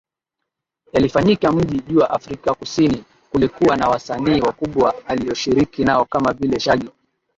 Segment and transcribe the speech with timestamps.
[0.93, 6.89] Yalifanyika mji jua Afrika Kusini kulikuwa na wasanii wakubwa aliyoshiriki nao kama vile Shaggy